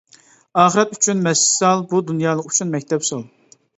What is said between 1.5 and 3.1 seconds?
سال، بۇ دۇنيالىق ئۈچۈن مەكتەپ